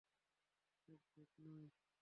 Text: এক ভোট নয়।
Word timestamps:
এক 0.87 1.01
ভোট 1.11 1.29
নয়। 1.43 1.67